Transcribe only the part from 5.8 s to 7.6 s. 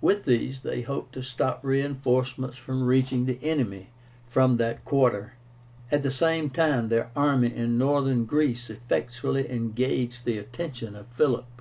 At the same time their army